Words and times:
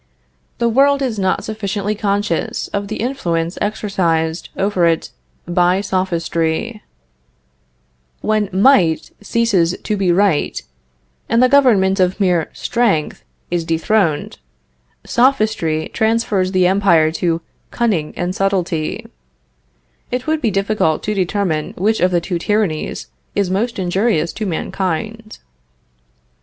The 0.57 0.67
world 0.67 1.03
is 1.03 1.19
not 1.19 1.43
sufficiently 1.43 1.93
conscious 1.93 2.69
of 2.69 2.87
the 2.87 2.95
influence 2.95 3.59
exercised 3.61 4.49
over 4.57 4.87
it 4.87 5.11
by 5.47 5.79
Sophistry. 5.81 6.81
When 8.21 8.49
might 8.51 9.11
ceases 9.21 9.77
to 9.83 9.95
be 9.95 10.11
right, 10.11 10.59
and 11.29 11.37
the 11.43 11.47
government 11.47 11.99
of 11.99 12.19
mere 12.19 12.49
strength 12.51 13.23
is 13.51 13.63
dethroned, 13.63 14.39
Sophistry 15.05 15.89
transfers 15.93 16.51
the 16.51 16.65
empire 16.65 17.11
to 17.21 17.41
cunning 17.69 18.11
and 18.17 18.33
subtilty. 18.33 19.05
It 20.09 20.25
would 20.25 20.41
be 20.41 20.49
difficult 20.49 21.03
to 21.03 21.13
determine 21.13 21.75
which 21.77 21.99
of 21.99 22.09
the 22.09 22.21
two 22.21 22.39
tyrannies 22.39 23.05
is 23.35 23.51
most 23.51 23.77
injurious 23.77 24.33
to 24.33 24.47
mankind. 24.47 25.37